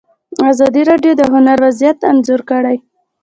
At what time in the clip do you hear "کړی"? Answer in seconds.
2.49-2.77